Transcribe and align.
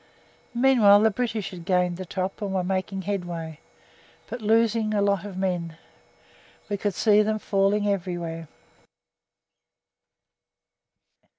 Meanwhile 0.55 1.01
the 1.01 1.11
British 1.11 1.51
had 1.51 1.63
gained 1.63 1.97
the 1.97 2.07
top 2.07 2.41
and 2.41 2.55
were 2.55 2.63
making 2.63 3.03
headway, 3.03 3.59
but 4.25 4.41
losing 4.41 4.95
a 4.95 4.99
lot 5.03 5.23
of 5.25 5.37
men 5.37 5.77
one 6.67 6.77
could 6.79 6.95
see 6.95 7.21
them 7.21 7.37
falling 7.37 7.87
everywhere. 7.87 8.47